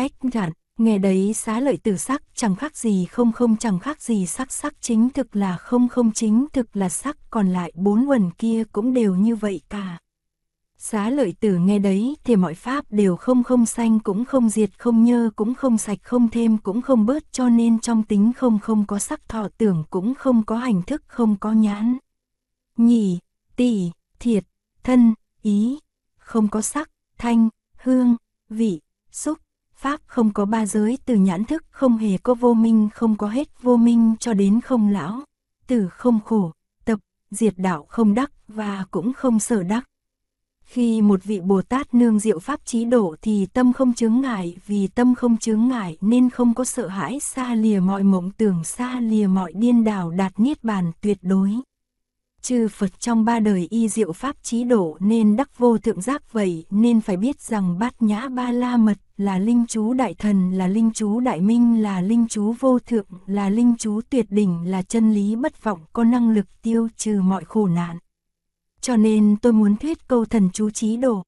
Ếch 0.00 0.20
gạn, 0.32 0.52
nghe 0.78 0.98
đấy 0.98 1.32
xá 1.34 1.60
lợi 1.60 1.76
tử 1.76 1.96
sắc 1.96 2.22
chẳng 2.34 2.56
khác 2.56 2.76
gì 2.76 3.06
không 3.06 3.32
không 3.32 3.56
chẳng 3.56 3.78
khác 3.78 4.02
gì 4.02 4.26
sắc 4.26 4.52
sắc 4.52 4.74
chính 4.80 5.10
thực 5.10 5.36
là 5.36 5.56
không 5.56 5.88
không 5.88 6.12
chính 6.12 6.46
thực 6.52 6.76
là 6.76 6.88
sắc 6.88 7.16
còn 7.30 7.48
lại 7.48 7.72
bốn 7.74 8.06
quần 8.08 8.30
kia 8.30 8.64
cũng 8.72 8.94
đều 8.94 9.14
như 9.14 9.36
vậy 9.36 9.60
cả. 9.68 9.98
Xá 10.78 11.10
lợi 11.10 11.34
tử 11.40 11.56
nghe 11.56 11.78
đấy 11.78 12.16
thì 12.24 12.36
mọi 12.36 12.54
pháp 12.54 12.84
đều 12.90 13.16
không 13.16 13.42
không 13.42 13.66
xanh 13.66 14.00
cũng 14.00 14.24
không 14.24 14.48
diệt 14.48 14.70
không 14.78 15.04
nhơ 15.04 15.30
cũng 15.36 15.54
không 15.54 15.78
sạch 15.78 15.98
không 16.02 16.28
thêm 16.28 16.58
cũng 16.58 16.82
không 16.82 17.06
bớt 17.06 17.32
cho 17.32 17.48
nên 17.48 17.80
trong 17.80 18.02
tính 18.02 18.32
không 18.36 18.58
không 18.58 18.86
có 18.86 18.98
sắc 18.98 19.28
thọ 19.28 19.48
tưởng 19.58 19.84
cũng 19.90 20.14
không 20.14 20.44
có 20.44 20.56
hành 20.56 20.82
thức 20.82 21.02
không 21.06 21.36
có 21.36 21.52
nhãn. 21.52 21.98
Nhì, 22.76 23.18
tỷ, 23.56 23.90
thiệt, 24.18 24.44
thân, 24.82 25.14
ý, 25.42 25.78
không 26.18 26.48
có 26.48 26.60
sắc, 26.60 26.90
thanh, 27.18 27.48
hương, 27.76 28.16
vị, 28.48 28.80
xúc, 29.12 29.38
pháp 29.80 30.00
không 30.06 30.32
có 30.32 30.44
ba 30.44 30.66
giới 30.66 30.98
từ 31.04 31.14
nhãn 31.14 31.44
thức 31.44 31.64
không 31.70 31.96
hề 31.96 32.18
có 32.18 32.34
vô 32.34 32.54
minh 32.54 32.88
không 32.94 33.16
có 33.16 33.28
hết 33.28 33.62
vô 33.62 33.76
minh 33.76 34.14
cho 34.20 34.34
đến 34.34 34.60
không 34.60 34.88
lão, 34.88 35.20
tử 35.66 35.88
không 35.88 36.20
khổ, 36.24 36.52
tập, 36.84 36.98
diệt 37.30 37.54
đạo 37.56 37.86
không 37.88 38.14
đắc 38.14 38.30
và 38.48 38.84
cũng 38.90 39.12
không 39.12 39.38
sở 39.38 39.62
đắc. 39.62 39.84
Khi 40.64 41.02
một 41.02 41.24
vị 41.24 41.40
Bồ 41.40 41.62
Tát 41.62 41.94
nương 41.94 42.18
diệu 42.18 42.38
pháp 42.38 42.60
trí 42.64 42.84
độ 42.84 43.16
thì 43.22 43.46
tâm 43.46 43.72
không 43.72 43.94
chướng 43.94 44.20
ngại, 44.20 44.56
vì 44.66 44.86
tâm 44.86 45.14
không 45.14 45.36
chướng 45.36 45.68
ngại 45.68 45.96
nên 46.00 46.30
không 46.30 46.54
có 46.54 46.64
sợ 46.64 46.88
hãi 46.88 47.20
xa 47.20 47.54
lìa 47.54 47.80
mọi 47.80 48.02
mộng 48.02 48.30
tưởng 48.30 48.64
xa 48.64 49.00
lìa 49.00 49.26
mọi 49.26 49.52
điên 49.52 49.84
đảo 49.84 50.10
đạt 50.10 50.40
niết 50.40 50.64
bàn 50.64 50.92
tuyệt 51.00 51.18
đối. 51.22 51.50
Chư 52.42 52.68
Phật 52.68 53.00
trong 53.00 53.24
ba 53.24 53.40
đời 53.40 53.66
y 53.70 53.88
diệu 53.88 54.12
pháp 54.12 54.36
trí 54.42 54.64
độ 54.64 54.96
nên 55.00 55.36
đắc 55.36 55.58
vô 55.58 55.78
thượng 55.78 56.00
giác 56.00 56.32
vậy 56.32 56.64
nên 56.70 57.00
phải 57.00 57.16
biết 57.16 57.40
rằng 57.40 57.78
bát 57.78 58.02
nhã 58.02 58.28
ba 58.28 58.52
la 58.52 58.76
mật 58.76 58.98
là 59.20 59.38
linh 59.38 59.64
chú 59.68 59.92
đại 59.92 60.14
thần, 60.14 60.52
là 60.52 60.66
linh 60.66 60.90
chú 60.94 61.20
đại 61.20 61.40
minh, 61.40 61.82
là 61.82 62.00
linh 62.00 62.26
chú 62.28 62.54
vô 62.60 62.78
thượng, 62.78 63.06
là 63.26 63.48
linh 63.48 63.74
chú 63.78 64.00
tuyệt 64.10 64.26
đỉnh, 64.30 64.70
là 64.70 64.82
chân 64.82 65.14
lý 65.14 65.36
bất 65.36 65.64
vọng, 65.64 65.80
có 65.92 66.04
năng 66.04 66.30
lực 66.30 66.46
tiêu 66.62 66.88
trừ 66.96 67.20
mọi 67.22 67.44
khổ 67.44 67.66
nạn. 67.66 67.98
Cho 68.80 68.96
nên 68.96 69.36
tôi 69.42 69.52
muốn 69.52 69.76
thuyết 69.76 70.08
câu 70.08 70.24
thần 70.24 70.50
chú 70.52 70.70
trí 70.70 70.96
độ. 70.96 71.22